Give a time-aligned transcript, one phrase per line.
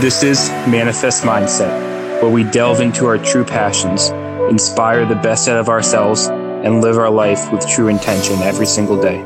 [0.00, 4.10] This is Manifest Mindset, where we delve into our true passions,
[4.48, 9.02] inspire the best out of ourselves, and live our life with true intention every single
[9.02, 9.20] day.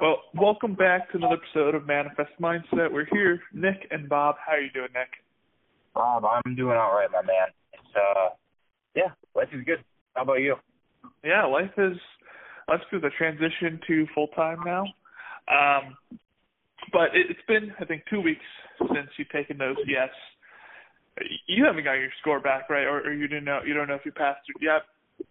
[0.00, 2.90] Well, welcome back to another episode of Manifest Mindset.
[2.90, 4.36] We're here, Nick and Bob.
[4.42, 5.10] How are you doing, Nick?
[5.92, 7.48] Bob, I'm doing all right, my man.
[7.74, 8.28] It's uh,
[8.94, 9.84] yeah, life is good.
[10.14, 10.56] How about you?
[11.22, 11.98] Yeah, life is
[12.68, 14.86] us through the transition to full time now.
[15.46, 15.98] Um,
[16.92, 18.44] but it, it's been, I think, two weeks
[18.78, 19.76] since you've taken those.
[19.86, 20.10] Yes,
[21.46, 22.84] you haven't got your score back, right?
[22.84, 23.60] Or, or you didn't know?
[23.66, 24.82] You don't know if you passed it yet.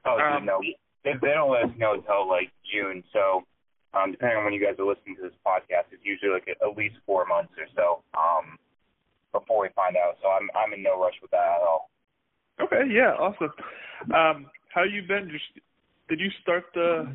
[0.06, 0.60] Oh, Um, no,
[1.04, 3.04] they, they don't let us know until like June.
[3.12, 3.44] So,
[3.94, 6.58] um, depending on when you guys are listening to this podcast, it's usually like at,
[6.66, 8.58] at least four months or so um,
[9.32, 10.16] before we find out.
[10.22, 11.90] So I'm I'm in no rush with that at all.
[12.62, 13.52] Okay, yeah, awesome.
[14.14, 15.30] Um, how you been?
[15.30, 15.66] Just
[16.08, 17.12] did you start the?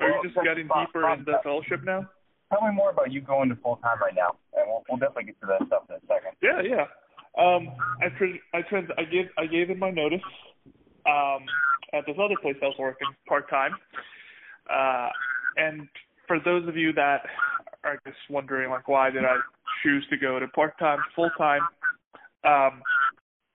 [0.00, 2.08] Are you just getting deeper in the fellowship now?
[2.50, 5.24] Tell me more about you going to full time right now, and we'll, we'll definitely
[5.24, 6.34] get to that stuff in a second.
[6.42, 6.86] Yeah, yeah.
[7.38, 7.68] Um,
[8.02, 10.20] I tra- I trans- I gave I gave in my notice
[11.06, 11.46] um,
[11.92, 13.76] at this other place I was working part time.
[14.68, 15.10] Uh,
[15.56, 15.88] and
[16.26, 17.22] for those of you that
[17.84, 19.36] are just wondering, like, why did I
[19.82, 21.62] choose to go to part time, full time?
[22.44, 22.82] Um,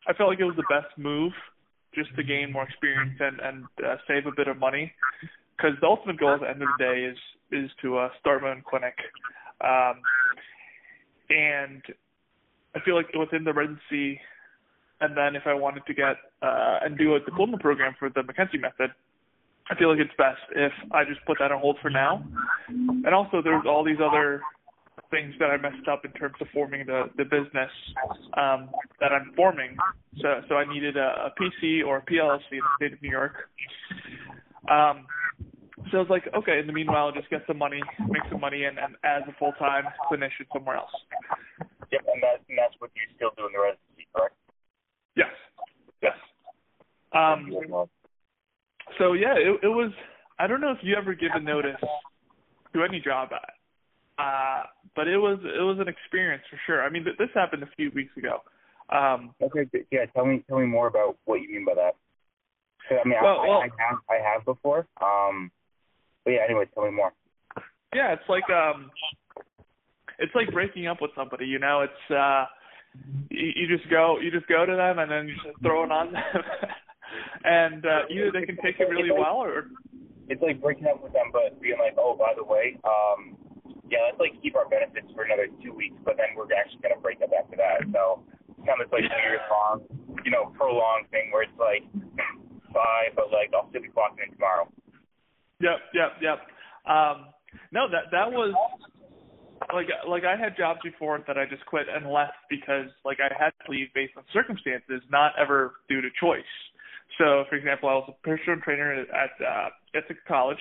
[0.07, 1.33] I felt like it was the best move,
[1.93, 4.93] just to gain more experience and and uh, save a bit of money.
[5.57, 7.17] Because the ultimate goal at the end of the day is
[7.51, 8.95] is to uh, start my own clinic.
[9.61, 10.01] Um,
[11.29, 11.81] and
[12.75, 14.19] I feel like within the residency,
[15.01, 18.21] and then if I wanted to get uh, and do a diploma program for the
[18.21, 18.91] McKenzie method,
[19.69, 22.23] I feel like it's best if I just put that on hold for now.
[22.67, 24.41] And also, there's all these other
[25.11, 27.71] things that I messed up in terms of forming the the business
[28.37, 29.75] um, that I'm forming.
[30.21, 33.09] So so I needed a, a PC or a PLC in the state of New
[33.11, 33.49] York.
[34.69, 35.05] Um,
[35.91, 36.59] so I was like, okay.
[36.59, 39.53] In the meanwhile, just get some money, make some money, and, and as a full
[39.53, 40.91] time clinician somewhere else.
[41.91, 44.35] Yep, and that's and that's what you're still do in the residency, correct?
[45.15, 45.29] Yes.
[46.01, 46.13] Yes.
[47.13, 47.51] Um,
[48.97, 49.91] so yeah, it, it was.
[50.39, 51.79] I don't know if you ever give a notice
[52.73, 53.29] to any job,
[54.17, 54.63] uh,
[54.95, 56.83] but it was it was an experience for sure.
[56.83, 58.41] I mean, th- this happened a few weeks ago.
[58.89, 60.05] Um, Okay, yeah.
[60.13, 61.95] Tell me, tell me more about what you mean by that.
[62.91, 64.87] I mean, Well, I, well- I have, I have before.
[65.01, 65.51] Um,
[66.23, 66.45] but yeah.
[66.45, 67.13] Anyway, tell me more.
[67.93, 68.89] yeah, it's like um,
[70.19, 71.45] it's like breaking up with somebody.
[71.45, 72.45] You know, it's uh,
[73.29, 75.91] you, you just go you just go to them and then you just throw it
[75.91, 76.23] on them,
[77.43, 79.69] and uh, either they can take it really well or
[80.29, 83.37] It's like breaking up with them, but being like, oh, by the way, um,
[83.89, 86.97] yeah, let's like keep our benefits for another two weeks, but then we're actually gonna
[87.01, 87.85] break up after that.
[87.93, 89.85] So it's kind of like a years long,
[90.25, 91.85] you know, prolonged thing where it's like,
[92.75, 94.67] bye, but like I'll still be clocking in tomorrow.
[95.63, 96.39] Yep, yep, yep.
[96.83, 97.31] Um,
[97.71, 98.53] no, that that was
[99.73, 103.31] like like I had jobs before that I just quit and left because like I
[103.33, 106.43] had to leave based on circumstances, not ever due to choice.
[107.17, 110.59] So, for example, I was a personal trainer at uh, Essex College.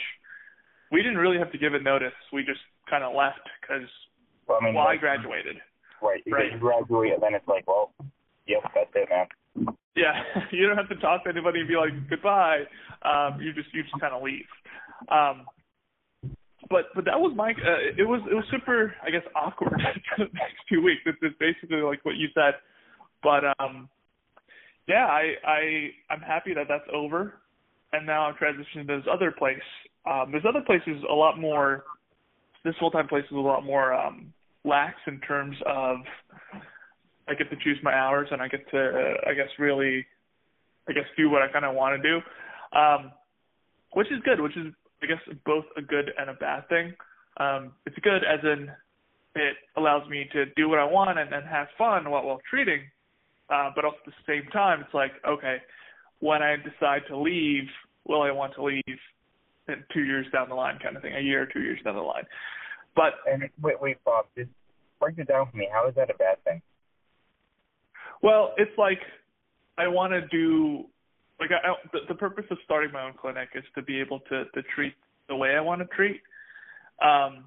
[0.92, 2.14] We didn't really have to give a notice.
[2.32, 3.88] We just kind of left because
[4.47, 5.56] Well, I mean, well, I graduated.
[6.00, 6.22] right?
[6.30, 6.53] Right.
[6.53, 7.92] you graduate, and then it's like, well,
[8.47, 9.26] yep, that's it, man.
[9.97, 10.12] Yeah,
[10.50, 12.65] you don't have to talk to anybody and be like goodbye.
[13.03, 14.47] Um, you just you just kind of leave.
[15.09, 15.47] Um,
[16.71, 19.78] but but that was my uh, it was it was super I guess awkward for
[20.25, 21.03] the next two weeks.
[21.06, 22.54] It's, it's basically like what you said.
[23.22, 23.88] But um,
[24.88, 27.34] yeah, I I I'm happy that that's over,
[27.93, 29.56] and now I'm transitioning to this other place.
[30.10, 31.84] Um, this other place is a lot more.
[32.65, 34.33] This full time place is a lot more um,
[34.65, 35.99] lax in terms of
[37.28, 40.06] I get to choose my hours and I get to uh, I guess really
[40.88, 43.12] I guess do what I kind of want to do, um,
[43.92, 44.40] which is good.
[44.40, 46.94] Which is I guess both a good and a bad thing.
[47.38, 48.70] Um, it's good as in
[49.34, 52.80] it allows me to do what I want and, and have fun while while treating,
[53.50, 55.58] uh, but also at the same time it's like okay,
[56.20, 57.64] when I decide to leave,
[58.06, 58.98] will I want to leave
[59.68, 61.94] in two years down the line, kind of thing, a year or two years down
[61.94, 62.24] the line.
[62.94, 64.50] But And wait, wait, Bob, just
[65.00, 65.68] break it down for me.
[65.72, 66.62] How is that a bad thing?
[68.24, 69.00] Well, it's like
[69.76, 70.86] I want to do
[71.38, 74.21] like I, I, the, the purpose of starting my own clinic is to be able
[74.30, 74.94] to to treat
[75.28, 76.22] the way I want to treat.
[77.03, 77.44] Um,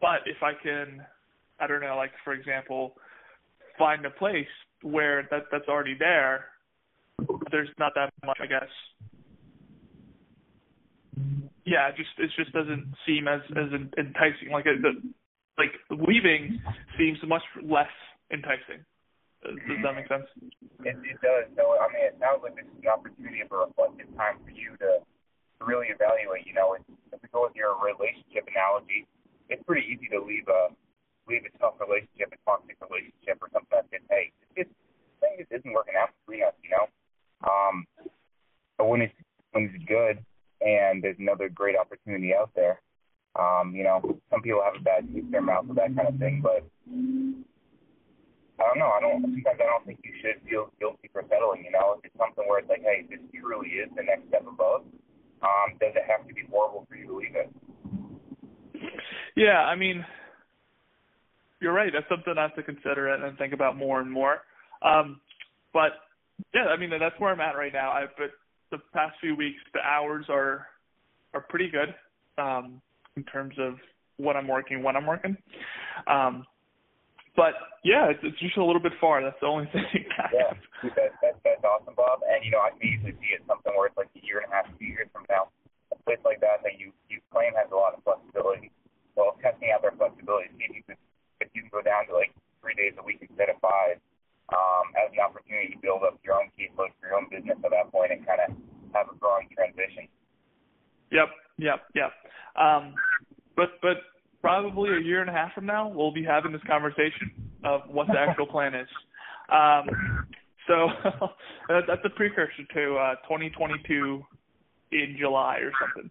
[0.00, 1.04] but if I can,
[1.60, 2.94] I don't know, like for example,
[3.78, 4.46] find a place
[4.80, 6.46] where that that's already there,
[7.50, 8.72] there's not that much, I guess.
[11.66, 14.50] Yeah, just it just doesn't seem as as enticing.
[14.50, 14.92] Like it, the,
[15.58, 16.58] like leaving
[16.96, 17.92] seems much less
[18.32, 18.82] enticing.
[19.44, 20.26] Does that make sense?
[20.82, 21.46] It, it does.
[21.54, 24.50] So, I mean, it sounds like this is an opportunity of a reflective time for
[24.50, 25.04] you to
[25.62, 26.46] really evaluate.
[26.46, 29.06] You know, it's, if we go with your relationship analogy,
[29.48, 30.74] it's pretty easy to leave a
[31.28, 34.66] leave a tough relationship, a toxic relationship, or something that says, hey, this
[35.18, 36.86] thing just isn't working out between us, you know.
[37.42, 37.86] Um,
[38.78, 39.14] but when it's
[39.52, 40.22] when it's good
[40.60, 42.80] and there's another great opportunity out there,
[43.38, 44.00] um, you know,
[44.30, 46.64] some people have a bad taste in their mouth with that kind of thing, but
[48.58, 48.92] I don't know.
[48.92, 49.20] I don't.
[49.20, 51.64] Sometimes I don't think you should feel guilty for settling.
[51.64, 54.46] You know, if it's something where it's like, hey, this truly is the next step
[54.48, 54.82] above.
[55.42, 57.52] Um, does it have to be horrible for you to leave it?
[59.36, 60.04] Yeah, I mean,
[61.60, 61.92] you're right.
[61.92, 64.40] That's something I have to consider and think about more and more.
[64.82, 65.20] Um,
[65.72, 65.92] but
[66.54, 67.90] yeah, I mean that's where I'm at right now.
[67.90, 68.30] I but
[68.70, 70.66] the past few weeks, the hours are
[71.34, 71.94] are pretty good
[72.42, 72.80] um,
[73.16, 73.74] in terms of
[74.16, 75.36] what I'm working, when I'm working.
[76.06, 76.46] Um,
[77.36, 77.54] but
[77.84, 79.22] yeah, it's, it's just a little bit far.
[79.22, 79.86] That's the only thing.
[80.32, 80.56] yeah,
[80.96, 82.24] that, that, that's awesome, Bob.
[82.26, 84.48] And you know, I can easily see it something where it's like a year and
[84.50, 85.52] a half, two years from now,
[85.92, 88.72] a place like that that you you claim has a lot of flexibility.
[89.14, 90.96] Well, testing out their flexibility, see if you can
[91.44, 92.32] if you can go down to like
[92.64, 94.00] three days a week instead of five,
[94.50, 97.70] um, as an opportunity to build up your own caseload for your own business at
[97.70, 98.50] that point and kind of
[98.96, 100.08] have a growing transition.
[101.12, 102.12] Yep, yep, yep.
[102.56, 102.94] Um,
[103.54, 104.02] but but
[104.40, 107.30] probably a year and a half from now, we'll be having this conversation
[107.64, 108.88] of what the actual plan is.
[109.48, 110.26] Um,
[110.66, 110.88] so
[111.68, 114.22] that's a precursor to uh, 2022
[114.92, 116.10] in July or something.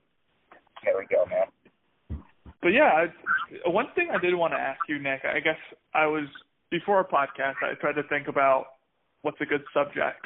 [0.83, 2.21] There we go, man.
[2.61, 3.05] But yeah,
[3.65, 5.21] I, one thing I did want to ask you, Nick.
[5.23, 5.57] I guess
[5.93, 6.25] I was
[6.71, 7.55] before our podcast.
[7.61, 8.65] I tried to think about
[9.21, 10.25] what's a good subject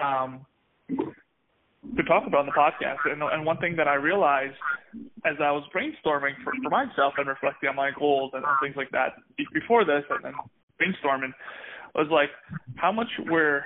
[0.00, 0.46] um,
[0.88, 3.10] to talk about on the podcast.
[3.10, 4.56] And, and one thing that I realized
[5.24, 8.90] as I was brainstorming for, for myself and reflecting on my goals and, things like
[8.90, 9.14] that
[9.52, 10.34] before this and then
[10.80, 11.32] brainstorming
[11.94, 12.30] was like
[12.76, 13.62] how much we're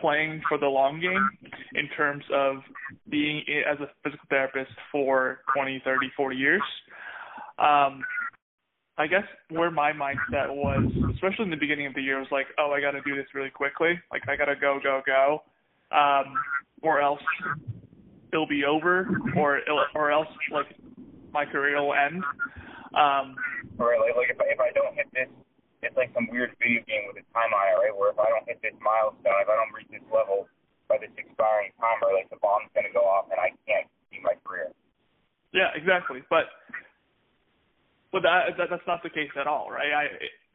[0.00, 1.28] playing for the long game
[1.74, 2.56] in terms of
[3.08, 6.62] being as a physical therapist for 20, 30, 40 years.
[7.58, 8.04] Um,
[8.98, 12.46] I guess where my mindset was, especially in the beginning of the year, was like,
[12.58, 13.98] oh, I got to do this really quickly.
[14.10, 15.42] Like, I got to go, go, go.
[15.96, 16.34] Um,
[16.82, 17.20] or else
[18.36, 19.64] it'll be over, or
[19.96, 20.68] or else like
[21.32, 22.20] my career will end.
[22.92, 23.32] Um,
[23.80, 25.32] or like, like if I, if I don't hit this,
[25.80, 27.96] it's like some weird video game with a time on it, right?
[27.96, 30.52] Where if I don't hit this milestone, if I don't reach this level
[30.84, 34.36] by this expiring timer, like the bomb's gonna go off and I can't see my
[34.44, 34.68] career.
[35.56, 36.20] Yeah, exactly.
[36.28, 36.52] But
[38.12, 39.96] but that, that that's not the case at all, right?
[39.96, 40.04] I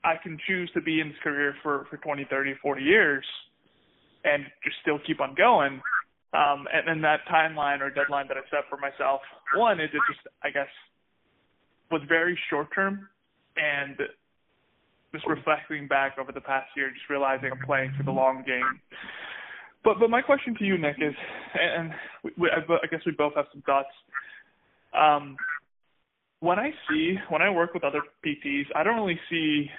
[0.05, 3.25] I can choose to be in this career for for 20, 30, 40 years
[4.21, 5.81] and just still keep on going
[6.33, 9.19] um, and then that timeline or deadline that I set for myself,
[9.55, 10.69] one is it just I guess
[11.91, 13.09] was very short term,
[13.57, 13.97] and
[15.11, 18.79] just reflecting back over the past year, just realizing I'm playing for the long game.
[19.83, 21.13] But but my question to you, Nick, is,
[21.59, 21.91] and
[22.23, 23.89] we, we, I guess we both have some thoughts.
[24.97, 25.35] Um,
[26.39, 29.69] when I see when I work with other PTs, I don't really see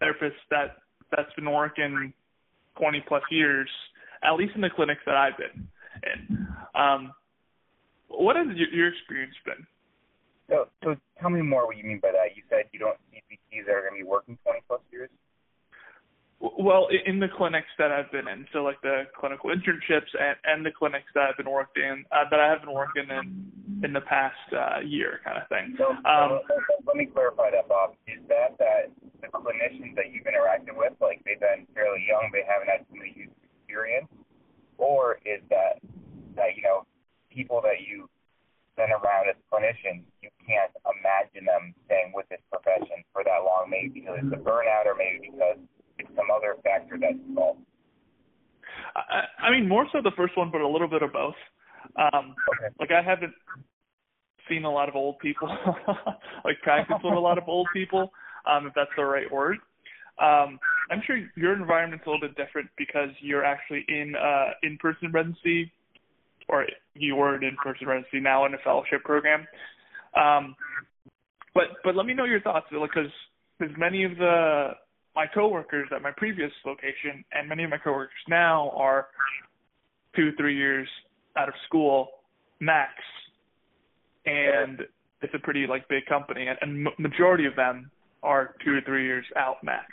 [0.00, 0.76] therapists that
[1.14, 2.14] that's been working
[2.78, 3.68] 20 plus years,
[4.24, 5.68] at least in the clinics that I've been
[6.02, 6.46] in.
[6.74, 7.12] Um,
[8.08, 9.66] what has your, your experience been?
[10.48, 12.36] So, so tell me more what you mean by that.
[12.36, 15.10] You said you don't see PTs that are going to be working 20 plus years.
[16.42, 20.66] Well, in the clinics that I've been in, so like the clinical internships and, and
[20.66, 23.52] the clinics that I've been worked in, uh, that I have been working in
[23.84, 25.74] in the past uh, year, kind of thing.
[25.78, 26.54] So, um, so
[26.86, 27.94] let me clarify that, Bob.
[28.06, 28.90] Is that that
[29.22, 33.06] the clinicians that you've interacted with, like they've been fairly young, they haven't had too
[33.06, 33.30] years
[33.62, 34.10] experience,
[34.78, 35.81] or is that
[36.36, 36.86] that you know
[37.30, 38.10] people that you've
[38.76, 43.68] been around as clinicians, you can't imagine them staying with this profession for that long,
[43.68, 45.60] maybe because it's a burnout, or maybe because
[45.98, 47.60] it's some other factor that's involved.
[48.96, 51.36] I, I mean, more so the first one, but a little bit of both.
[51.96, 52.72] Um, okay.
[52.80, 53.34] Like I haven't
[54.48, 55.48] seen a lot of old people,
[56.44, 58.12] like practice with a lot of old people,
[58.46, 59.58] um, if that's the right word.
[60.20, 60.58] Um,
[60.90, 65.72] I'm sure your environment's a little bit different because you're actually in uh, in-person residency,
[66.52, 69.46] or you were in in-person residency now in a fellowship program.
[70.14, 70.54] Um,
[71.54, 73.10] but but let me know your thoughts because
[73.58, 74.70] because many of the
[75.16, 79.08] my coworkers at my previous location and many of my coworkers now are
[80.14, 80.88] two three years
[81.36, 82.08] out of school
[82.60, 82.92] max,
[84.26, 84.80] and
[85.22, 87.90] it's a pretty like big company and, and majority of them
[88.22, 89.86] are two or three years out max.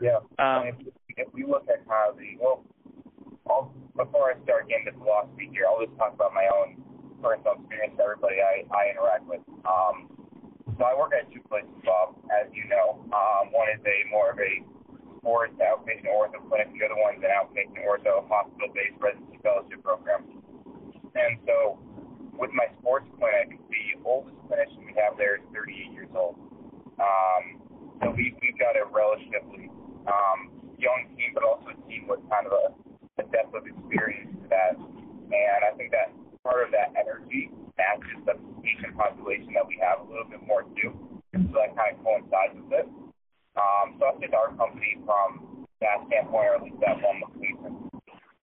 [0.00, 0.18] Yeah.
[0.38, 0.76] Um, if,
[1.16, 2.64] if we look at how the well,
[3.50, 6.78] I'll, before I start getting into philosophy here, I'll just talk about my own
[7.18, 7.98] personal experience.
[7.98, 9.42] Everybody I, I interact with.
[9.66, 10.08] Um,
[10.78, 13.02] so I work at two places, Bob, as you know.
[13.12, 14.64] Um, one is a more of a
[15.20, 16.72] sports outpatient ortho clinic.
[16.72, 20.24] The other one's an outpatient ortho hospital-based residency fellowship program.
[21.12, 21.76] And so,
[22.32, 26.40] with my sports clinic, the oldest clinician we have there is 38 years old.
[26.96, 27.60] Um,
[28.00, 29.68] So we we've got a relatively
[30.08, 30.48] um,
[30.80, 32.66] young team, but also a team with kind of a,
[33.20, 34.80] a depth of experience to that.
[34.80, 40.00] And I think that part of that energy matches the patient population that we have
[40.00, 40.96] a little bit more too.
[41.36, 42.88] So that kind of coincides with it.
[43.60, 47.90] Um, so I think our company from that standpoint, or at least that one location.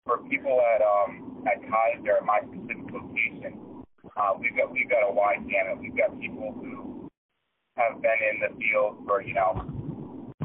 [0.05, 3.83] For people at um, at Kaiser, at my specific location,
[4.17, 5.81] uh, we've got we've got a wide gamut.
[5.81, 7.09] We've got people who
[7.77, 9.65] have been in the field for you know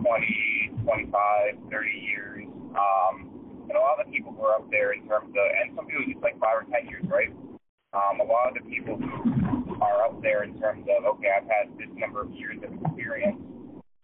[0.00, 2.45] 20, 25, 30 years.
[2.73, 3.14] Um,
[3.69, 5.87] and a lot of the people who are up there in terms of, and some
[5.87, 7.31] people just like five or 10 years, right?
[7.95, 11.47] Um, a lot of the people who are up there in terms of, okay, I've
[11.47, 13.38] had this number of years of experience,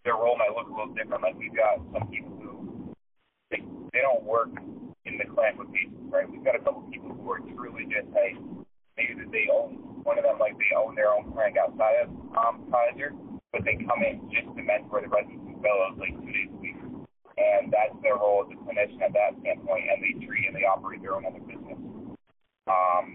[0.04, 1.22] their role might look a little different.
[1.22, 2.52] Like we've got some people who,
[3.52, 3.60] they,
[3.92, 4.48] they don't work
[5.04, 6.24] in the clinic with patients, right?
[6.24, 8.34] We've got a couple people who are truly just, hey,
[8.96, 12.08] maybe that they own, one of them, like they own their own clinic outside of
[12.34, 13.12] um, Kaiser,
[13.52, 16.58] but they come in just to mentor the residents and fellows like two days a
[16.58, 16.80] week.
[17.36, 20.64] And that's their role as a clinician at that standpoint, and they treat and they
[20.64, 21.76] operate their own other business.
[22.66, 23.06] Um,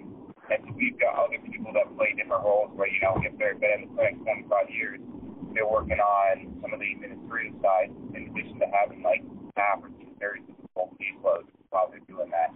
[0.47, 3.57] and so we've got other people that play different roles where, you know, if they've
[3.57, 5.01] been in the clinic 25 years,
[5.53, 9.23] they're working on some of the administrative side in addition to having like
[9.57, 12.51] half or two thirds of the while they're doing that.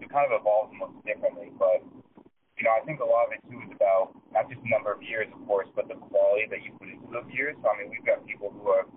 [0.00, 1.84] It kind of evolves and looks differently, but
[2.58, 4.92] you know, I think a lot of it too is about not just the number
[4.92, 7.56] of years, of course, but the quality that you put into those years.
[7.62, 8.88] So I mean, we've got people who have,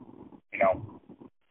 [0.51, 0.81] you know,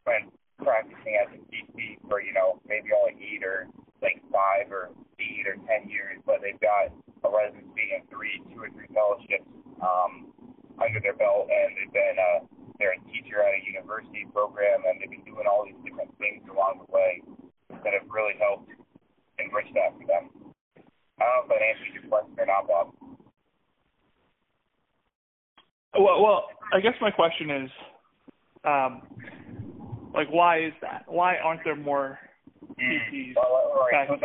[0.05, 0.29] been
[0.61, 3.67] practicing as a GP for you know maybe only eight or
[4.01, 4.93] like five or
[5.65, 6.93] ten years, but they've got
[7.25, 9.49] a residency and three, two or three fellowships
[9.81, 10.31] um,
[10.77, 12.39] under their belt, and they've been uh,
[12.77, 16.43] they're a teacher at a university program, and they've been doing all these different things
[16.47, 17.21] along the way
[17.83, 18.69] that have really helped
[19.39, 20.29] enrich that for them.
[21.17, 22.87] I don't know if that answers your question or not, Bob.
[25.95, 26.39] Well, well,
[26.73, 27.69] I guess my question is,
[28.65, 29.05] um,
[30.17, 31.05] like, why is that?
[31.05, 32.17] Why aren't there more
[32.65, 33.37] PTs?
[33.37, 34.09] Well, all right.
[34.09, 34.17] So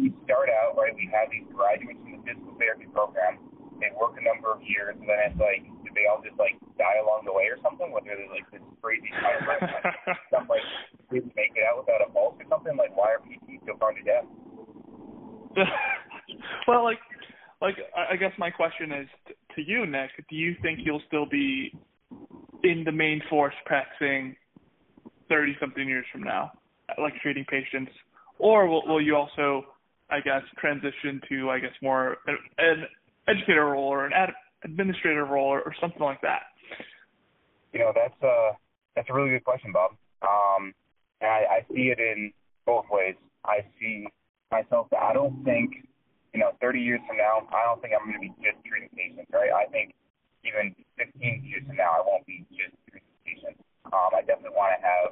[0.00, 0.96] we start out right.
[0.96, 3.36] We have these graduates in the physical therapy program.
[3.84, 6.56] They work a number of years, and then it's like, do they all just like
[6.80, 7.92] die along the way or something?
[7.92, 9.60] Whether they're like this crazy kind of like,
[10.32, 10.64] some like
[11.12, 12.80] didn't make it out without a pulse or something.
[12.80, 14.24] Like, why are PTs so prone to death?
[16.64, 17.02] well, like,
[17.60, 20.16] like I guess my question is t- to you, Nick.
[20.32, 21.76] Do you think you'll still be
[22.62, 24.36] in the main force practicing
[25.28, 26.52] thirty something years from now,
[26.98, 27.92] like treating patients,
[28.38, 29.64] or will, will you also,
[30.10, 32.84] I guess, transition to, I guess, more an, an
[33.28, 34.30] educator role or an ad,
[34.64, 36.42] administrator role or, or something like that?
[37.72, 38.52] You know, that's a
[38.94, 39.92] that's a really good question, Bob.
[40.22, 40.74] Um,
[41.20, 42.32] and I, I see it in
[42.66, 43.14] both ways.
[43.44, 44.06] I see
[44.50, 45.88] myself I don't think,
[46.34, 48.90] you know, 30 years from now, I don't think I'm going to be just treating
[48.94, 49.50] patients, right?
[49.50, 49.94] I think
[50.42, 53.62] even 15 years from now, I won't be just treating patients.
[53.90, 55.10] Um, I definitely want to have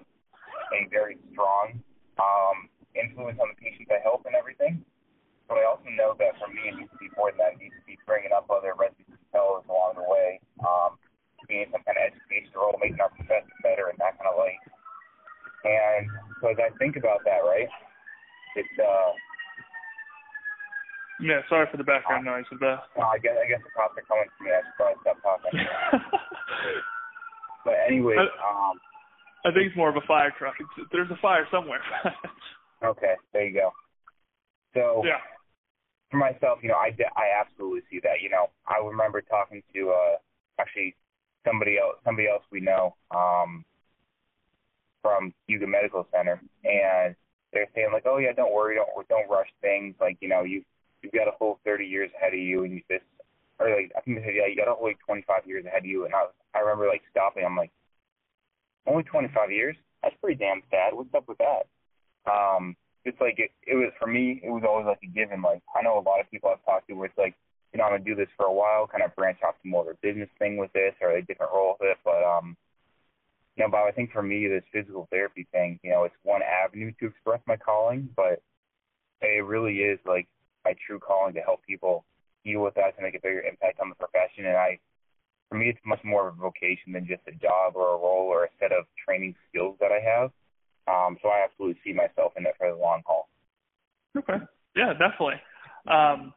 [0.74, 1.78] a very strong
[2.18, 4.82] um, influence on the patients I help and everything.
[5.50, 7.58] But I also know that for me, it needs to be more than that.
[7.58, 10.94] It needs to be bringing up other residents and fellows along the way, um,
[11.50, 14.62] being some kind of education role, making our profession better and that kind of light.
[15.66, 16.06] And
[16.38, 17.68] so as I think about that, right,
[18.54, 19.10] it's uh,
[21.20, 21.40] yeah.
[21.48, 22.44] Sorry for the background noise.
[22.52, 22.80] Of the.
[22.96, 24.50] Uh, I guess I guess the cops are coming for me.
[24.50, 25.52] I should probably stop talking.
[27.64, 28.80] but anyway, I, um,
[29.44, 30.54] I think it's more of a fire truck.
[30.60, 31.80] It's, there's a fire somewhere.
[32.84, 33.70] okay, there you go.
[34.74, 35.20] So yeah.
[36.10, 38.18] For myself, you know, I, I absolutely see that.
[38.20, 40.16] You know, I remember talking to uh
[40.58, 40.96] actually
[41.46, 43.64] somebody else somebody else we know um
[45.02, 47.14] from Hugo Medical Center, and
[47.52, 49.94] they're saying like, oh yeah, don't worry, don't don't rush things.
[50.00, 50.62] Like you know, you
[51.02, 53.02] you've got a full 30 years ahead of you, and you this
[53.60, 55.84] or like I think they said yeah, you got a whole like 25 years ahead
[55.84, 56.04] of you.
[56.06, 57.44] And I was, I remember like stopping.
[57.44, 57.70] I'm like,
[58.86, 59.76] only 25 years?
[60.02, 60.94] That's pretty damn sad.
[60.94, 61.68] What's up with that?
[62.24, 64.40] Um, it's like it, it was for me.
[64.42, 65.42] It was always like a given.
[65.42, 67.34] Like I know a lot of people I've talked to where it's like,
[67.72, 69.82] you know, I'm gonna do this for a while, kind of branch out to more
[69.82, 71.98] of a business thing with this or a different role with it.
[72.04, 72.56] But um,
[73.56, 76.40] you know, Bob, I think for me, this physical therapy thing, you know, it's one
[76.42, 78.42] avenue to express my calling, but
[79.20, 80.26] it really is like
[80.70, 82.04] my true calling to help people
[82.44, 84.46] deal with that to make a bigger impact on the profession.
[84.46, 84.78] And I,
[85.48, 88.28] for me, it's much more of a vocation than just a job or a role
[88.30, 90.30] or a set of training skills that I have.
[90.86, 93.28] Um, so I absolutely see myself in it for the long haul.
[94.16, 94.38] Okay.
[94.76, 95.40] Yeah, definitely.
[95.88, 96.32] Um,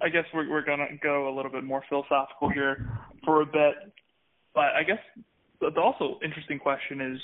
[0.00, 2.88] I guess we're we're gonna go a little bit more philosophical here
[3.24, 3.74] for a bit,
[4.54, 4.98] but I guess
[5.60, 7.20] the also interesting question is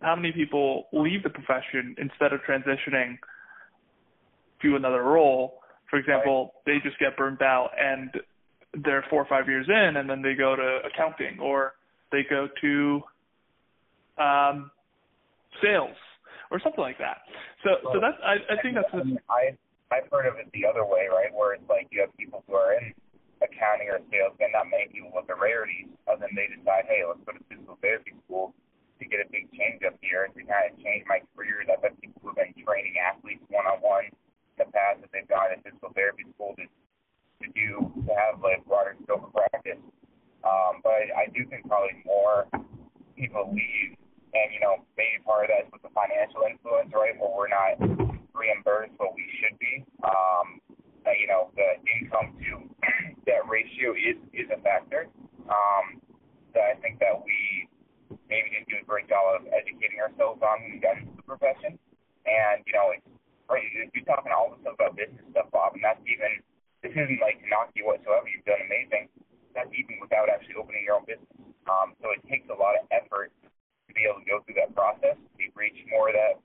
[0.00, 3.16] how many people leave the profession instead of transitioning
[4.62, 5.60] to another role.
[5.90, 6.80] For example, right.
[6.80, 8.10] they just get burned out and
[8.84, 11.74] they're four or five years in, and then they go to accounting or
[12.10, 13.02] they go to
[14.16, 14.70] um,
[15.60, 15.96] sales
[16.50, 17.24] or something like that.
[17.64, 18.92] So so that's I, I think that's.
[18.92, 19.56] A, I
[19.92, 21.28] I've heard of it the other way, right?
[21.32, 22.96] Where it's like you have people who are in
[23.44, 27.04] accounting or sales, and not many people with the rarities, and then they decide, hey,
[27.04, 28.56] let's go to physical therapy school
[28.96, 31.60] to get a big change up here and to kind of change my career.
[31.68, 34.08] I've had people who've been training athletes one on one
[34.62, 36.64] the past that they've gone to physical therapy school to
[37.42, 39.82] to do to have like broader scope of practice.
[40.46, 42.46] Um, but I, I do think probably more
[43.18, 43.98] people leave,
[44.34, 47.14] and you know maybe part of that is with the financial influence, right?
[47.18, 47.78] Where we're not
[48.34, 49.82] reimbursed what we should be.
[50.06, 50.62] Um,
[51.04, 52.50] that you know the income to
[53.26, 55.10] debt ratio is is a factor.
[55.50, 55.98] Um,
[56.54, 57.68] that I think that we
[58.28, 61.78] maybe didn't do a great job of educating ourselves on when we got the profession.
[62.26, 63.11] And you know, it's
[63.52, 63.64] right.
[63.92, 66.40] You're talking all this stuff about business stuff, Bob, and that's even
[66.80, 68.26] this isn't like to whatsoever.
[68.26, 69.12] You've done amazing.
[69.54, 71.28] That's even without actually opening your own business.
[71.68, 74.74] Um, so it takes a lot of effort to be able to go through that
[74.74, 76.42] process to reach more of that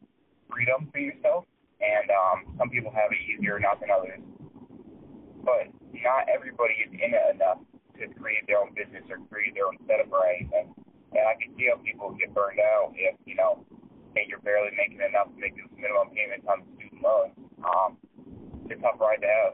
[0.51, 1.47] freedom for yourself.
[1.81, 4.21] And um, some people have it easier, not than others
[5.47, 5.71] but
[6.03, 7.63] not everybody is in it enough
[7.95, 10.75] to create their own business or create their own setup or anything.
[11.15, 13.63] And I can see how people get burned out if, you know,
[14.11, 17.33] hey, you're barely making enough to make this minimum payments on the student loans.
[17.63, 17.95] Um,
[18.67, 19.53] it's a tough ride to have.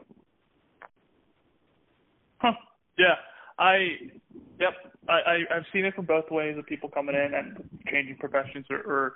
[2.42, 2.58] Huh.
[2.98, 3.14] Yeah.
[3.54, 4.10] I
[4.58, 4.74] yep.
[5.06, 8.64] I, I I've seen it from both ways of people coming in and changing professions
[8.70, 9.14] or, or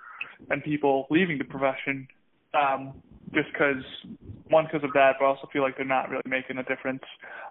[0.51, 2.07] and people leaving the profession
[2.53, 2.93] um
[3.35, 3.85] just because
[4.49, 7.03] one because of that, but also feel like they're not really making a difference.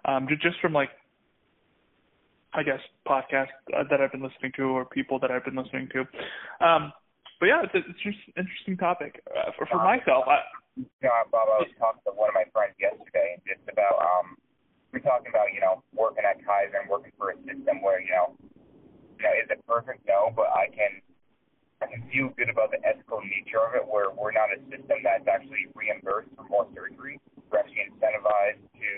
[0.04, 0.90] Um, just from like,
[2.52, 5.88] I guess podcasts uh, that I've been listening to or people that I've been listening
[5.92, 6.00] to.
[6.64, 6.92] Um,
[7.38, 10.26] but yeah, it's, it's just an interesting topic uh, for for myself.
[10.26, 10.42] I,
[11.02, 14.34] yeah, Bob, I was talking to one of my friends yesterday, and just about um,
[14.90, 18.10] we're talking about you know working at Kaiser and working for a system where you
[18.10, 18.34] know,
[19.22, 20.06] know, is it perfect?
[20.06, 21.02] No, but I can
[21.80, 24.98] I can feel good about the ethical nature of it, where we're not a system
[25.06, 27.22] that's actually reimbursed for more surgery.
[27.50, 28.90] We're actually incentivized to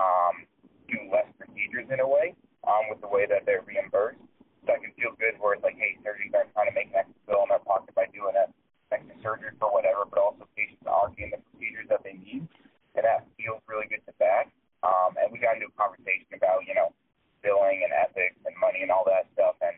[0.00, 0.48] um,
[0.88, 2.32] do less procedures in a way
[2.64, 4.20] um, with the way that they're reimbursed.
[4.64, 7.04] So I can feel good where it's like, hey, surgeons aren't trying to make an
[7.04, 8.48] extra bill in their pocket by doing that
[8.88, 12.48] extra surgery for whatever, but also patients are getting the procedures that they need,
[12.96, 14.48] and that feels really good to back.
[14.80, 16.96] Um, and we got into a conversation about, you know,
[17.44, 19.76] billing and ethics and money and all that stuff, and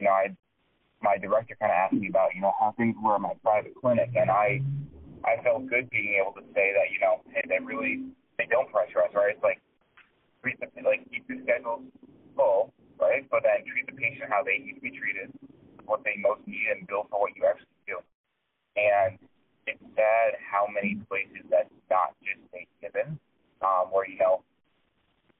[0.00, 0.32] you know, I
[1.00, 3.74] my director kind of asked me about, you know, how things were in my private
[3.74, 4.62] clinic, and I
[5.26, 8.70] I felt good being able to say that, you know, hey, they really they don't
[8.70, 9.34] pressure us, right?
[9.34, 9.58] It's like
[10.38, 11.82] treat the like keep the schedules
[12.38, 12.70] full,
[13.02, 13.26] right?
[13.26, 15.34] But then treat the patient how they need to be treated,
[15.82, 17.98] what they most need, and bill for what you actually do.
[18.78, 19.18] And
[19.66, 23.18] it's sad how many places that's not just a given,
[23.66, 24.46] um, where you know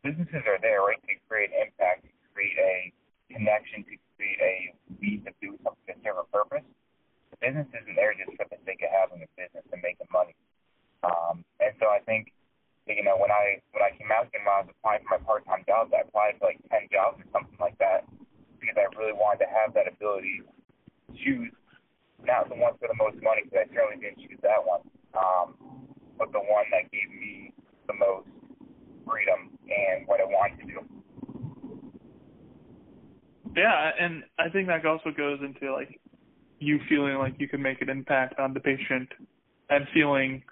[0.03, 2.91] businesses are there, right, to create impact, to create a
[3.31, 4.55] connection, to create a
[4.99, 6.67] need to do something to serve a purpose.
[7.31, 10.33] The business isn't there just for the sake of having a business and making money.
[11.05, 12.33] Um, and so I think,
[12.89, 15.21] you know, when I when I came out and when I was applying for my
[15.21, 18.05] part-time jobs, I applied for like ten jobs or something like that
[18.61, 21.53] because I really wanted to have that ability to choose
[22.27, 24.83] not the one for the most money because I certainly didn't choose that one,
[25.15, 25.55] um,
[26.19, 27.53] but the one that gave me
[27.87, 28.29] the most
[29.07, 30.81] freedom and what I wanted to do.
[33.57, 36.01] Yeah, and I think that also goes into like
[36.59, 39.09] you feeling like you can make an impact on the patient
[39.71, 40.43] and feeling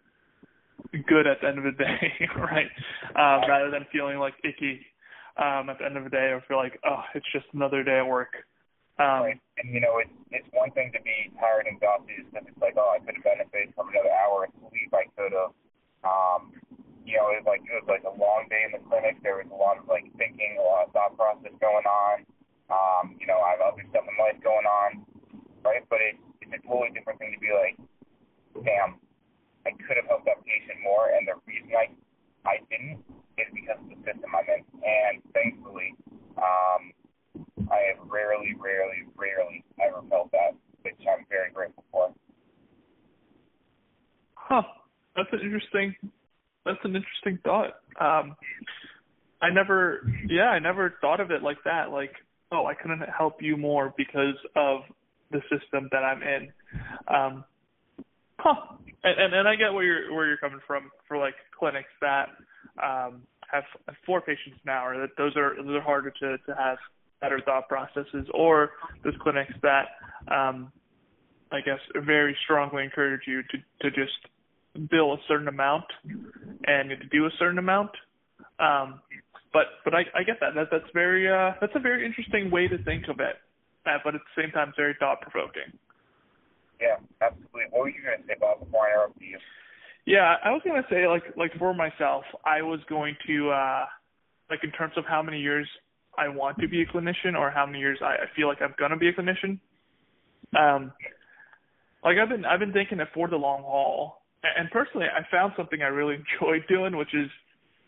[1.07, 2.71] good at the end of the day, right?
[3.11, 4.81] Um, rather than feeling like icky
[5.37, 7.99] um, at the end of the day or feel like, oh, it's just another day
[7.99, 8.47] at work.
[8.97, 9.41] Um, right.
[9.61, 12.81] And you know, it's it's one thing to be tired and exhausted because it's like,
[12.81, 14.89] oh, I could have benefited from another hour of sleep.
[14.97, 15.53] I could have,
[16.01, 16.57] um,
[17.05, 19.21] you know, it was like it was like a long day in the clinic.
[19.21, 22.25] There was a lot of like thinking, a lot of thought process going on.
[22.73, 25.05] Um, you know, I have other stuff in life going on,
[25.61, 25.85] right?
[25.93, 27.77] But it, it's a totally different thing to be like,
[28.65, 28.97] damn,
[29.69, 31.93] I could have helped that patient more, and the reason I
[32.49, 33.05] I didn't
[33.39, 34.63] is because of the system I'm in.
[34.83, 35.95] And thankfully,
[36.39, 36.93] um,
[37.71, 42.13] I have rarely, rarely, rarely ever felt that, which I'm very grateful for.
[44.35, 44.63] Huh.
[45.17, 45.95] That's an interesting.
[46.65, 47.81] That's an interesting thought.
[48.01, 48.37] Um,
[49.41, 51.91] I never, yeah, I never thought of it like that.
[51.91, 52.13] Like,
[52.53, 54.81] oh, I couldn't help you more because of
[55.31, 56.53] the system that I'm in.
[57.09, 57.45] Um,
[58.39, 58.77] huh.
[59.05, 62.29] And, and and I get where you're where you're coming from for like clinics that
[62.83, 63.65] um, have,
[64.05, 66.79] four patients now, or that those are those are harder to to have
[67.21, 68.71] better thought processes, or
[69.05, 69.87] those clinics that
[70.33, 70.73] um,
[71.53, 75.85] I guess very strongly encourage you to to just bill a certain amount
[76.67, 77.91] and to do a certain amount.
[78.59, 79.01] Um,
[79.53, 80.55] but but I, I get that.
[80.55, 83.37] That that's very uh that's a very interesting way to think of it.
[83.87, 85.73] Uh, but at the same time, very thought provoking.
[86.81, 87.71] Yeah, absolutely.
[87.71, 88.61] What were you going to say, Bob?
[88.61, 89.39] Before I interrupt you?
[90.07, 93.85] Yeah, I was to say like like for myself, I was going to uh
[94.49, 95.69] like in terms of how many years
[96.17, 98.75] I want to be a clinician or how many years I, I feel like I'm
[98.79, 99.59] gonna be a clinician.
[100.57, 100.93] Um,
[102.05, 104.23] like I've been I've been thinking it for the long haul,
[104.57, 107.29] and personally, I found something I really enjoyed doing, which is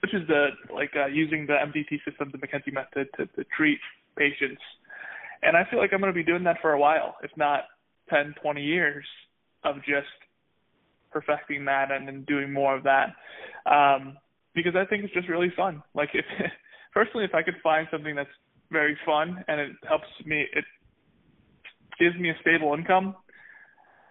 [0.02, 3.78] which is the like uh, using the MDT system, the McKenzie method, to, to treat
[4.16, 4.61] patients.
[5.42, 7.64] And I feel like I'm to be doing that for a while, if not
[8.11, 9.04] 10, 20 years
[9.62, 10.11] of just
[11.11, 13.14] perfecting that and then doing more of that.
[13.71, 14.16] Um,
[14.55, 15.83] because I think it's just really fun.
[15.94, 16.25] Like if
[16.94, 18.29] personally, if I could find something that's
[18.71, 20.64] very fun and it helps me, it
[21.99, 23.14] gives me a stable income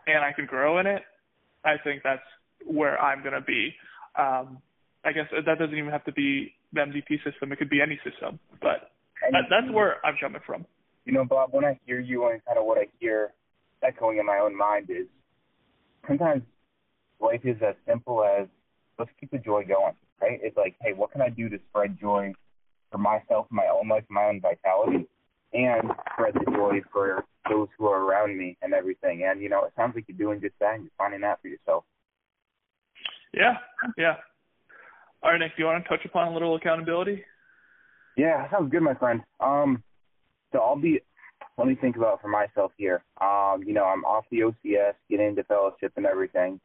[0.08, 1.02] and I can grow in it,
[1.66, 2.22] I think that's
[2.66, 3.74] where I'm going to be.
[4.18, 4.60] Um,
[5.06, 7.52] I guess that doesn't even have to be the MDT system.
[7.52, 8.92] It could be any system, but
[9.32, 10.66] that, that's where I'm coming from.
[11.06, 13.32] You know, Bob, when I hear you and kind of what I hear
[13.84, 15.08] echoing in my own mind is
[16.08, 16.44] sometimes
[17.20, 18.48] life is as simple as
[19.00, 20.40] let's keep the joy going, right?
[20.42, 22.34] It's like, hey, what can I do to spread joy
[22.92, 25.08] for myself, my own life, my own vitality,
[25.54, 29.26] and spread the joy for those who are around me and everything.
[29.30, 30.76] And you know, it sounds like you're doing just that.
[30.76, 31.84] And you're finding that for yourself.
[33.34, 33.58] Yeah,
[33.98, 34.16] yeah.
[35.24, 37.24] All right, Nick, do you want to touch upon a little accountability?
[38.16, 39.22] Yeah, sounds good, my friend.
[39.40, 39.84] Um,
[40.52, 41.02] so I'll be.
[41.58, 43.04] Let me think about for myself here.
[43.20, 46.60] Um, you know, I'm off the OCS, getting into fellowship and everything.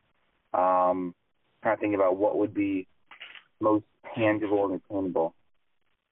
[0.55, 1.15] Um,
[1.62, 2.87] trying to think about what would be
[3.61, 3.85] most
[4.17, 5.35] tangible and attainable.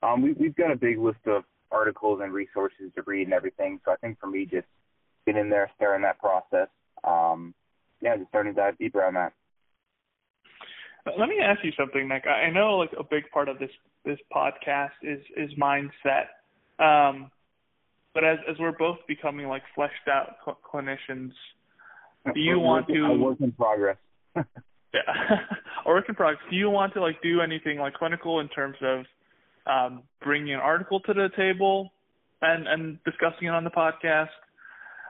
[0.02, 3.80] Um, we, we've got a big list of articles and resources to read and everything.
[3.84, 4.66] So I think for me, just
[5.26, 6.68] getting in there, starting that process.
[7.04, 7.54] Um,
[8.00, 9.32] yeah, just starting to dive deeper on that.
[11.18, 12.24] Let me ask you something, Nick.
[12.26, 13.70] I know like a big part of this
[14.04, 16.28] this podcast is is mindset.
[16.78, 17.30] Um,
[18.12, 21.32] but as as we're both becoming like fleshed out cl- clinicians,
[22.34, 23.96] do you want to a work in progress?
[24.94, 25.00] yeah,
[25.86, 26.42] work in progress?
[26.50, 29.04] Do you want to like do anything like clinical in terms of
[29.66, 31.90] um, bringing an article to the table
[32.42, 34.28] and and discussing it on the podcast?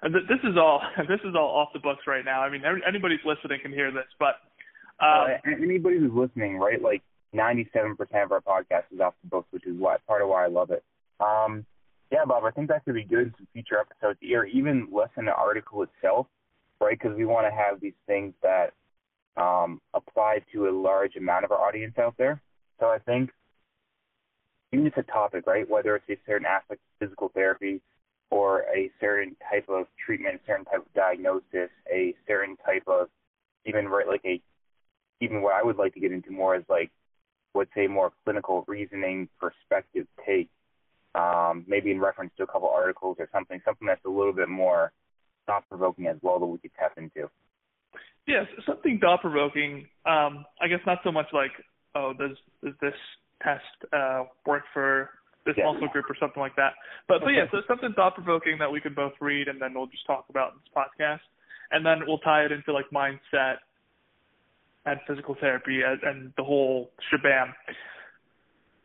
[0.02, 2.42] Th- this is all this is all off the books right now.
[2.42, 4.36] I mean, every, anybody's listening can hear this, but
[5.00, 6.80] um, uh, anybody who's listening, right?
[6.80, 7.02] Like
[7.34, 10.48] 97% of our podcast is off the books, which is why part of why I
[10.48, 10.82] love it.
[11.20, 11.64] Um,
[12.10, 15.26] yeah, Bob, I think that could be good in future episodes, or even less than
[15.26, 16.26] the article itself,
[16.80, 16.98] right?
[16.98, 18.72] Because we want to have these things that
[19.36, 22.40] um, apply to a large amount of our audience out there.
[22.78, 23.30] So I think
[24.72, 25.68] even it's a topic, right?
[25.68, 27.80] Whether it's a certain aspect of physical therapy
[28.30, 33.08] or a certain type of treatment, a certain type of diagnosis, a certain type of
[33.66, 34.40] even right like a
[35.20, 36.90] even what I would like to get into more is like
[37.54, 40.48] would say more clinical reasoning perspective take,
[41.14, 44.48] um, maybe in reference to a couple articles or something, something that's a little bit
[44.48, 44.92] more
[45.46, 47.28] thought provoking as well that we could tap into.
[48.26, 49.86] Yes, something thought provoking.
[50.06, 51.52] Um, I guess not so much like,
[51.94, 52.94] oh, does does this
[53.42, 55.10] test uh, work for
[55.46, 55.72] this Yeah.
[55.72, 56.74] muscle group or something like that.
[57.08, 59.86] But but yeah, so something thought provoking that we can both read and then we'll
[59.86, 61.24] just talk about in this podcast,
[61.72, 63.56] and then we'll tie it into like mindset
[64.86, 67.52] and physical therapy and, and the whole shabam.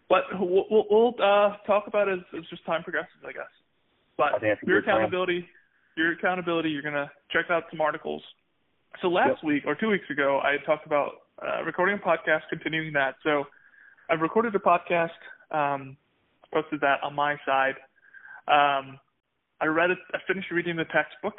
[0.10, 3.52] But we'll we'll, we'll uh, talk about it as, as just time progresses, I guess.
[4.18, 4.98] But I think that's a your good plan.
[4.98, 5.46] accountability,
[5.98, 8.24] your accountability, you're gonna check out some articles.
[9.02, 12.42] So last week or two weeks ago, I had talked about uh, recording a podcast,
[12.50, 13.16] continuing that.
[13.24, 13.46] So
[14.10, 15.10] I've recorded a podcast,
[15.52, 15.98] um,
[16.54, 17.76] posted that on my side.
[18.48, 19.00] Um,
[19.62, 19.98] I read it.
[20.14, 21.36] I finished reading the textbook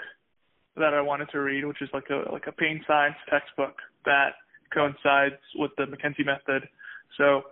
[0.77, 4.31] that I wanted to read, which is like a like a pain science textbook that
[4.73, 6.69] coincides with the McKenzie method.
[7.16, 7.42] So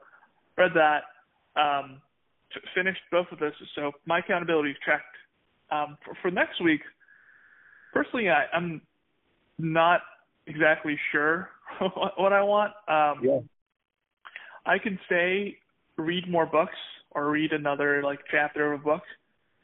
[0.59, 1.03] read that.
[1.57, 2.01] Um,
[2.53, 3.53] t- finished both of those.
[3.75, 5.05] So my accountability is checked.
[5.71, 6.81] Um, for, for next week,
[7.93, 8.83] personally, I, I'm
[9.59, 10.01] not
[10.47, 11.49] exactly sure
[12.17, 12.73] what, I want.
[12.89, 13.41] Um, Yeah.
[14.67, 15.59] I can say
[15.97, 16.77] read more books
[17.11, 19.03] or read another like chapter of a book.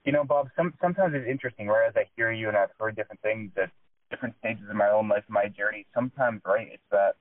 [0.04, 1.88] You know, Bob, some, sometimes it's interesting, right?
[1.88, 3.70] As I hear you and I've heard different things at
[4.10, 7.16] different stages of my own life, my journey, sometimes, right, it's that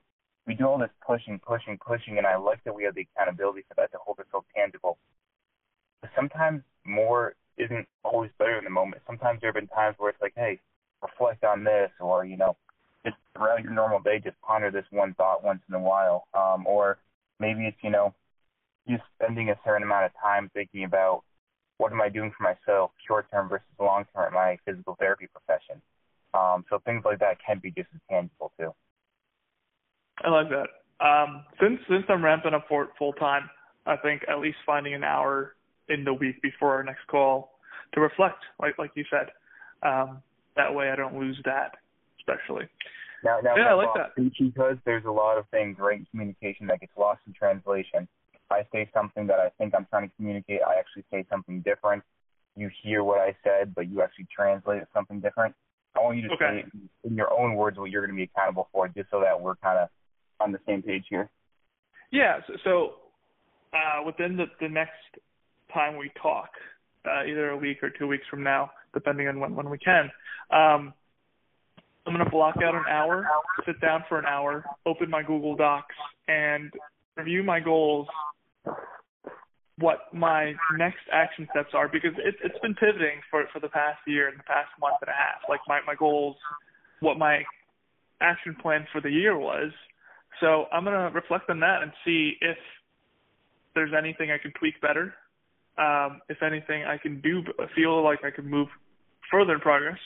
[0.47, 3.63] we do all this pushing, pushing, pushing, and I like that we have the accountability
[3.67, 4.97] for that to hold so tangible.
[6.01, 9.01] But sometimes more isn't always better in the moment.
[9.05, 10.59] Sometimes there have been times where it's like, hey,
[11.01, 12.55] reflect on this, or, you know,
[13.05, 16.27] just throughout your normal day, just ponder this one thought once in a while.
[16.33, 16.97] Um, or
[17.39, 18.13] maybe it's, you know,
[18.87, 21.23] just spending a certain amount of time thinking about
[21.77, 25.27] what am I doing for myself, short term versus long term in my physical therapy
[25.27, 25.81] profession.
[26.33, 28.73] Um, so things like that can be just as tangible too.
[30.23, 30.67] I like that.
[31.03, 33.49] Um, since since I'm ramping up for full time,
[33.85, 35.55] I think at least finding an hour
[35.87, 37.57] in the week before our next call
[37.93, 39.29] to reflect, like like you said.
[39.81, 40.21] Um,
[40.59, 41.77] that way, I don't lose that,
[42.19, 42.67] especially.
[43.23, 44.15] Now, now, yeah, I like that.
[44.15, 48.07] Because there's a lot of things right in communication that gets lost in translation.
[48.33, 51.61] If I say something that I think I'm trying to communicate, I actually say something
[51.61, 52.03] different.
[52.55, 55.55] You hear what I said, but you actually translate it something different.
[55.95, 56.63] I want you to Okay.
[56.63, 59.39] say in your own words what you're going to be accountable for, just so that
[59.39, 59.89] we're kind of
[60.39, 61.29] on the same page here.
[62.11, 62.39] Yeah.
[62.47, 62.93] So, so
[63.73, 65.19] uh, within the, the next
[65.73, 66.49] time we talk,
[67.05, 70.11] uh, either a week or two weeks from now, depending on when, when we can,
[70.51, 70.93] um,
[72.05, 73.27] I'm going to block out an hour,
[73.65, 75.95] sit down for an hour, open my Google Docs,
[76.27, 76.71] and
[77.15, 78.07] review my goals,
[79.77, 83.99] what my next action steps are, because it, it's been pivoting for, for the past
[84.07, 85.47] year and the past month and a half.
[85.47, 86.35] Like my, my goals,
[86.99, 87.43] what my
[88.21, 89.71] action plan for the year was.
[90.41, 92.57] So I'm going to reflect on that and see if
[93.75, 95.13] there's anything I can tweak better.
[95.79, 97.41] Um, if anything, I can do
[97.75, 98.67] feel like I can move
[99.31, 99.99] further in progress,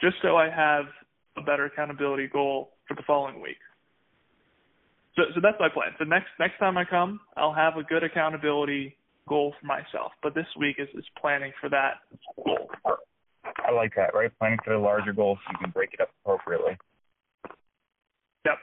[0.00, 0.84] just so I have
[1.38, 3.56] a better accountability goal for the following week.
[5.16, 5.92] So, so that's my plan.
[5.98, 10.12] So next next time I come, I'll have a good accountability goal for myself.
[10.22, 11.94] But this week is, is planning for that
[12.44, 12.68] goal.
[13.66, 14.30] I like that, right?
[14.38, 16.76] Planning for the larger goals so you can break it up appropriately.
[18.44, 18.58] Yep.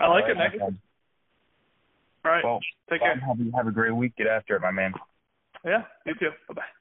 [0.00, 0.60] I like All it, Nick.
[0.62, 2.44] All right.
[2.44, 3.20] Well, Take care.
[3.54, 4.16] Have a great week.
[4.16, 4.92] Get after it, my man.
[5.64, 6.30] Yeah, you too.
[6.48, 6.79] Bye bye.